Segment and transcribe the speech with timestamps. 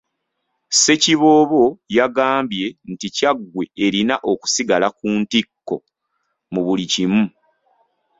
[0.71, 1.61] Ssekiboobo
[1.97, 5.75] yagambye nti Kyaggwe erina okusigala ku ntikko
[6.53, 7.23] mu buli kimu.